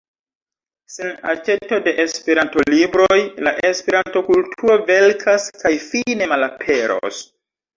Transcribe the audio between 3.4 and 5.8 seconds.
la Esperanto-kulturo velkas kaj